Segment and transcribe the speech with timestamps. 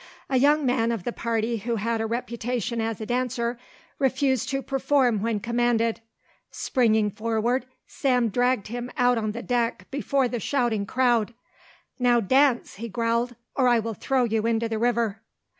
[0.31, 3.59] A young man of the party who had a reputation as a dancer
[3.99, 6.01] refused to perform when commanded.
[6.49, 11.35] Springing forward Sam dragged him out on the deck before the shouting crowd.
[11.99, 15.21] "Now dance!" he growled, "or I will throw you into the river."